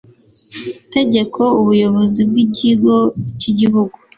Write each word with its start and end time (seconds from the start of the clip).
tegeko 0.93 1.41
ubuyobozi 1.59 2.19
bw 2.29 2.35
ikigo 2.45 2.95
cy 3.39 3.45
igihugu 3.51 3.95